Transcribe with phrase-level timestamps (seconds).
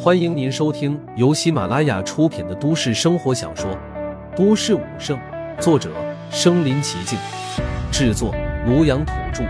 [0.00, 3.70] 欢迎您收听由喜马拉雅出品的都市生活小说
[4.36, 5.18] 《都市武圣》，
[5.60, 5.92] 作者：
[6.30, 7.18] 身临其境，
[7.92, 8.32] 制作：
[8.66, 9.44] 庐阳土著。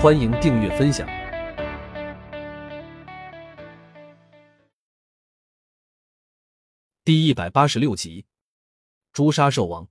[0.00, 1.06] 欢迎订阅分享。
[7.04, 8.26] 第一百八十六集，
[9.12, 9.88] 诛杀兽王。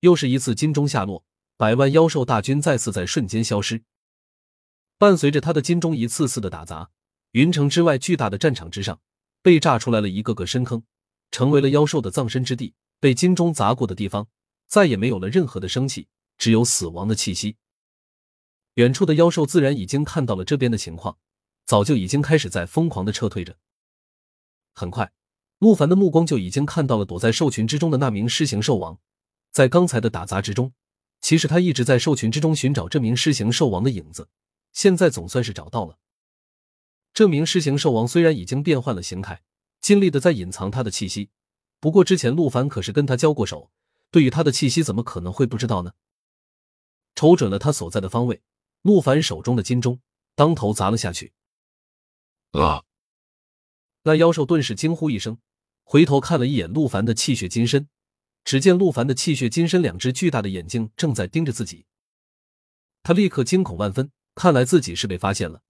[0.00, 1.24] 又是一次金钟下落，
[1.56, 3.82] 百万妖兽大军再次在瞬间消失。
[4.96, 6.90] 伴随着他的金钟一次次的打砸，
[7.32, 9.00] 云城之外巨大的战场之上，
[9.42, 10.82] 被炸出来了一个个深坑，
[11.30, 12.74] 成为了妖兽的葬身之地。
[13.00, 14.26] 被金钟砸过的地方，
[14.66, 17.56] 再也没有了任何的生气，只有死亡的气息。
[18.74, 21.16] 远处的妖兽自然已经看到了这边的情况，
[21.64, 23.56] 早就已经开始在疯狂的撤退着。
[24.72, 25.12] 很快，
[25.58, 28.98] 陆凡的目光就已经看到了躲在兽群之中的那名狮形兽王。
[29.52, 30.72] 在刚才的打砸之中，
[31.20, 34.28] 其实他一直在兽群之中寻找这名狮形兽王的影子，
[34.72, 35.98] 现在总算是找到了。
[37.18, 39.42] 这名狮形兽王虽然已经变换了形态，
[39.80, 41.30] 尽力的在隐藏他的气息，
[41.80, 43.72] 不过之前陆凡可是跟他交过手，
[44.12, 45.94] 对于他的气息怎么可能会不知道呢？
[47.16, 48.40] 瞅准了他所在的方位，
[48.82, 50.00] 陆凡手中的金钟
[50.36, 51.32] 当头砸了下去。
[52.52, 52.84] 啊！
[54.04, 55.38] 那妖兽顿时惊呼一声，
[55.82, 57.88] 回头看了一眼陆凡的气血金身，
[58.44, 61.84] 只见陆凡的气血金身两只巨大的眼睛正在盯着自己，
[63.02, 65.64] 他立刻惊恐万分，看来自己是被发现了。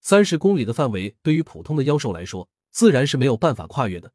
[0.00, 4.12] 三十公里的范围对于普通的妖兽来说，自然是没有办法跨越的。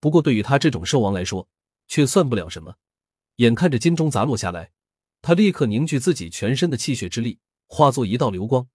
[0.00, 1.48] 不过对于他这种兽王来说，
[1.86, 2.76] 却算不了什么。
[3.36, 4.72] 眼看着金钟砸落下来，
[5.22, 8.68] 他立刻凝聚自己全身的气血之力，化作一道流光，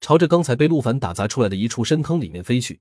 [0.00, 2.80] 朝着刚才被陆凡打砸出来的一处深坑里面飞去。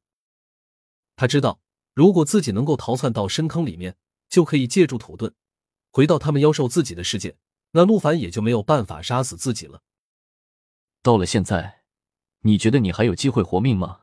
[1.16, 1.59] 他知道，
[1.94, 3.98] 如果自己能够逃窜到深坑里面，
[4.30, 5.33] 就可以借助土遁
[5.92, 7.38] 回到他们妖兽自己的世界，
[7.72, 9.81] 那陆凡也就没有办法杀死自己了。
[11.02, 11.78] 到了现在。
[12.42, 14.02] 你觉得你还有机会活命吗？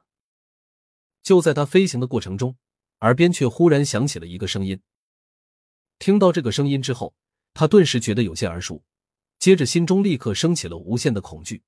[1.22, 2.56] 就在他飞行的过程中，
[3.00, 4.80] 耳边却忽然响起了一个声音。
[5.98, 7.14] 听到这个声音之后，
[7.54, 8.82] 他顿时觉得有些耳熟，
[9.38, 11.62] 接着心中立刻升起了无限的恐惧。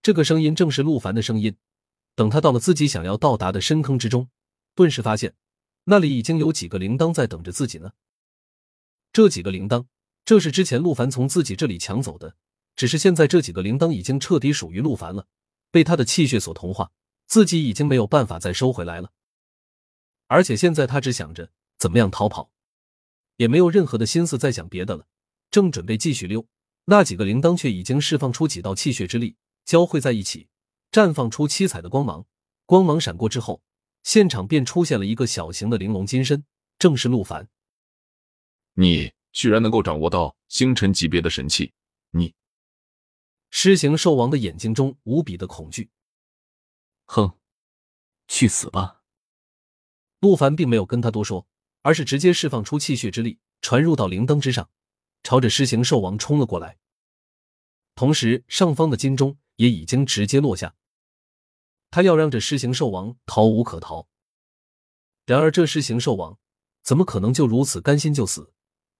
[0.00, 1.56] 这个声音正是陆凡的声音。
[2.14, 4.28] 等他到了自己想要到达的深坑之中，
[4.74, 5.34] 顿时发现
[5.84, 7.92] 那里已经有几个铃铛在等着自己呢。
[9.12, 9.86] 这几个铃铛，
[10.24, 12.34] 这是之前陆凡从自己这里抢走的，
[12.74, 15.26] 只是现在这几个铃铛已经彻底属于陆凡了。
[15.70, 16.90] 被他的气血所同化，
[17.26, 19.12] 自己已经没有办法再收回来了。
[20.26, 22.50] 而且现在他只想着怎么样逃跑，
[23.36, 25.06] 也没有任何的心思再想别的了。
[25.50, 26.46] 正准备继续溜，
[26.84, 30.48] 那几个铃铛却已经释放出几道气血之力，交汇在一起，
[30.92, 32.26] 绽放出七彩的光芒。
[32.66, 33.62] 光芒闪过之后，
[34.02, 36.44] 现场便出现了一个小型的玲珑金身，
[36.78, 37.48] 正是陆凡。
[38.74, 41.72] 你居然能够掌握到星辰级别的神器，
[42.10, 42.34] 你！
[43.50, 45.90] 狮形兽王的眼睛中无比的恐惧。
[47.06, 47.38] 哼，
[48.26, 49.02] 去死吧！
[50.20, 51.46] 陆凡并没有跟他多说，
[51.82, 54.68] 而是直接释放出气血之力，传入到灵灯之上，
[55.22, 56.78] 朝着狮形兽王冲了过来。
[57.94, 60.76] 同时，上方的金钟也已经直接落下，
[61.90, 64.08] 他要让这狮形兽王逃无可逃。
[65.24, 66.38] 然而，这狮形兽王
[66.82, 68.52] 怎么可能就如此甘心就死？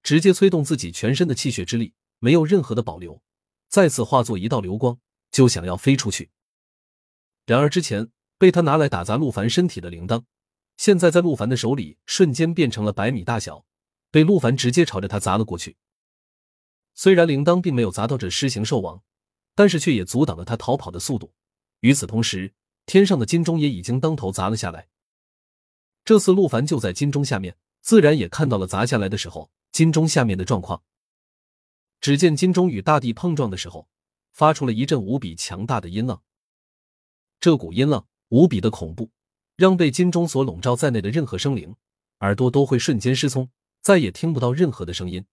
[0.02, 3.22] 直接催动自己全身的气血之力，没有任何的保留。
[3.68, 4.98] 再次化作一道流光，
[5.30, 6.30] 就想要飞出去。
[7.46, 10.24] 然而之前被他拿来打砸陆凡身体的铃铛，
[10.76, 13.64] 现在在陆凡的手里瞬间变成了百米大小，
[14.10, 15.76] 被陆凡直接朝着他砸了过去。
[16.94, 19.02] 虽然铃铛并没有砸到这狮形兽王，
[19.54, 21.32] 但是却也阻挡了他逃跑的速度。
[21.80, 22.54] 与此同时，
[22.86, 24.88] 天上的金钟也已经当头砸了下来。
[26.04, 30.82] 这次陆凡就在金钟下面，自然也看到了砸下来的时候金钟下面的状况。
[32.00, 33.88] 只见金钟与大地碰撞的时候，
[34.32, 36.22] 发出了一阵无比强大的音浪。
[37.40, 39.10] 这股音浪无比的恐怖，
[39.56, 41.74] 让被金钟所笼罩在内的任何生灵
[42.20, 43.50] 耳朵都会瞬间失聪，
[43.80, 45.24] 再也听不到任何的声音。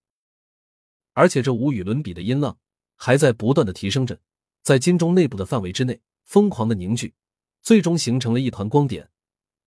[1.14, 2.58] 而且这无与伦比的音浪
[2.96, 4.20] 还在不断的提升着，
[4.62, 7.14] 在金钟内部的范围之内疯狂的凝聚，
[7.62, 9.10] 最终形成了一团光点。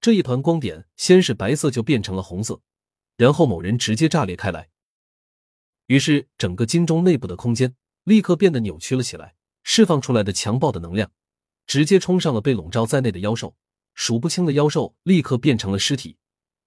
[0.01, 2.61] 这一团光点先是白色，就变成了红色，
[3.17, 4.69] 然后某人直接炸裂开来。
[5.89, 9.33] 于是，整个金钟内部的空间立刻变得扭曲了起来，
[9.63, 11.11] 释放出来的强暴的能量
[11.65, 13.55] 直接冲上了被笼罩在内的妖兽，
[13.95, 16.17] 数不清的妖兽立刻变成了尸体，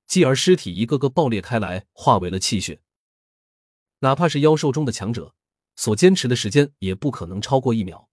[0.08, 2.80] 继而尸体一个个爆裂开来，化为了气血。
[4.00, 5.36] 哪怕是妖兽中的强者，
[5.76, 8.08] 所坚持的时间也不可能超过一秒。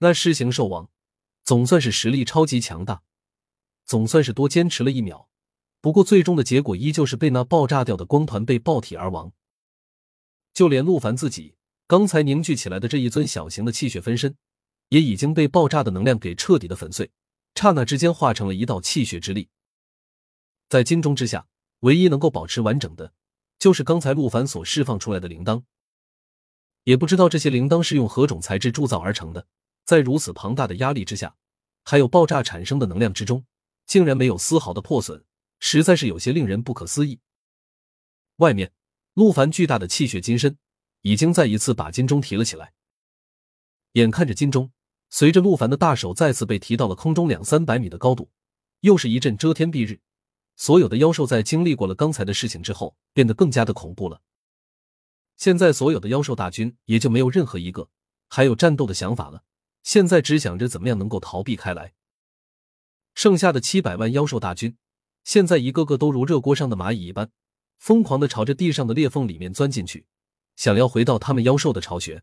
[0.00, 0.90] 那狮形兽王
[1.42, 3.02] 总算是实力超级强大，
[3.86, 5.30] 总算是多坚持了一秒，
[5.80, 9.32] 不过最终的结果依旧是被那爆炸掉的光团被爆体而亡。
[10.56, 11.54] 就连陆凡自己
[11.86, 14.34] 刚才凝聚起来的这一尊小型的气血分身，
[14.88, 17.10] 也已经被爆炸的能量给彻底的粉碎，
[17.54, 19.50] 刹那之间化成了一道气血之力。
[20.70, 21.46] 在金钟之下，
[21.80, 23.12] 唯一能够保持完整的，
[23.58, 25.62] 就是刚才陆凡所释放出来的铃铛。
[26.84, 29.46] 也不知道这些铃铛是用何种材质铸造而成的，
[29.84, 31.36] 在如此庞大的压力之下，
[31.84, 33.44] 还有爆炸产生的能量之中，
[33.86, 35.22] 竟然没有丝毫的破损，
[35.60, 37.20] 实在是有些令人不可思议。
[38.36, 38.72] 外面，
[39.16, 40.58] 陆凡巨大的气血金身
[41.00, 42.74] 已经再一次把金钟提了起来。
[43.92, 44.70] 眼看着金钟
[45.08, 48.30] 随着陆凡的大手再次被提到了空中两三百米的高度，
[48.80, 50.00] 又是一阵遮天蔽日。
[50.56, 54.20] 所有的妖兽在经历过了刚才的事情之后，变得更加的恐怖了。
[55.38, 57.88] 现在所有的妖兽大军也就没有任何一个
[58.28, 59.44] 还有战斗的想法了，
[59.82, 61.94] 现在只想着怎么样能够逃避开来。
[63.14, 64.76] 剩下的七百万妖兽大军，
[65.24, 67.30] 现在一个个都如热锅上的蚂蚁一般，
[67.78, 70.06] 疯狂的朝着地上的裂缝里面钻进去，
[70.56, 72.22] 想要回到他们妖兽的巢穴。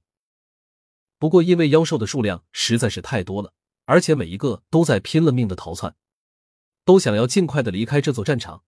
[1.17, 3.53] 不过，因为妖兽的数量实在是太多了，
[3.85, 5.95] 而且每一个都在拼了命的逃窜。
[6.85, 8.63] 都想要尽快的离开这座战场，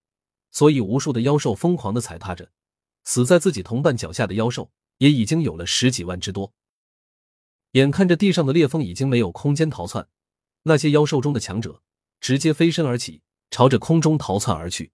[0.51, 2.49] 所以无数的妖兽疯狂的踩踏着，
[3.03, 6.53] 死在自己同伴脚下的妖兽也已经有了十几万之多。
[7.71, 10.07] 眼看着地上的裂缝已经没有空间逃窜，
[10.63, 11.81] 那些妖兽中的强者
[12.21, 13.21] 直接飞身而起，
[13.51, 14.93] 朝着空中逃窜而去。